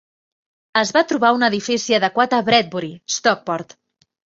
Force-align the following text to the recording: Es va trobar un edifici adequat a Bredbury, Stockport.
Es 0.81 0.93
va 0.95 1.03
trobar 1.11 1.31
un 1.37 1.47
edifici 1.49 1.99
adequat 2.01 2.37
a 2.41 2.43
Bredbury, 2.51 2.95
Stockport. 3.23 3.83